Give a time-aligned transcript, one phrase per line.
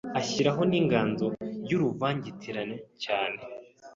[0.19, 1.25] ashyiramo n’inganzo
[1.69, 3.39] y’uruvangitirane cyane